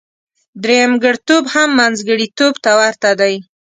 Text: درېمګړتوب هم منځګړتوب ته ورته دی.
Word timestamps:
درېمګړتوب 0.63 1.43
هم 1.53 1.69
منځګړتوب 1.79 2.53
ته 2.63 2.71
ورته 2.79 3.09
دی. 3.19 3.35